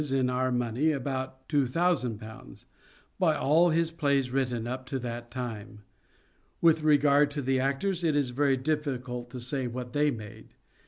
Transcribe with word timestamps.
in 0.11 0.31
our 0.31 0.51
money, 0.51 0.91
about 0.91 1.47
^2000— 1.47 2.65
by 3.19 3.35
all 3.35 3.69
his 3.69 3.91
plays 3.91 4.31
written 4.31 4.65
up 4.65 4.83
to 4.87 4.97
that 4.97 5.29
time. 5.29 5.83
With 6.59 6.81
regard 6.81 7.29
to 7.29 7.41
the 7.43 7.59
actors, 7.59 8.03
it 8.03 8.15
is 8.15 8.31
very 8.31 8.57
difficult 8.57 9.29
to 9.29 9.39
say 9.39 9.67
what 9.67 9.93
they 9.93 10.09
made. 10.09 10.55